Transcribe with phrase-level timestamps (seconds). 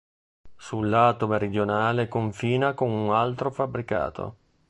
[0.57, 4.35] Sul lato meridionale confina con un altro fabbricato.